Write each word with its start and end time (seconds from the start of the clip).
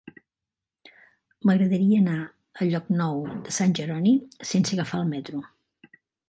M'agradaria 1.49 1.99
anar 2.03 2.15
a 2.63 2.67
Llocnou 2.71 3.21
de 3.45 3.53
Sant 3.59 3.77
Jeroni 3.81 4.15
sense 4.53 4.75
agafar 4.79 5.03
el 5.05 5.13
metro. 5.13 5.45